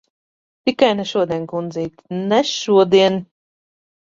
[0.69, 2.01] Tikai ne šodien, kundzīt.
[2.33, 3.21] Ne šodien!